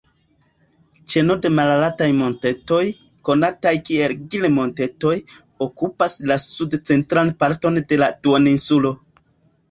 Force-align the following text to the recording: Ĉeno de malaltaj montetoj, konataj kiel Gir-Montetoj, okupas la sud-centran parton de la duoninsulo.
Ĉeno 1.11 1.33
de 1.41 1.49
malaltaj 1.57 2.05
montetoj, 2.21 2.79
konataj 3.29 3.73
kiel 3.89 4.15
Gir-Montetoj, 4.35 5.13
okupas 5.65 6.15
la 6.31 6.39
sud-centran 6.45 7.29
parton 7.45 7.77
de 7.93 8.01
la 8.05 8.09
duoninsulo. 8.29 8.93